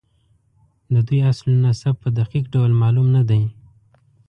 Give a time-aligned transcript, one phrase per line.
[0.93, 3.41] د دوی اصل نسب په دقیق ډول معلوم نه دی.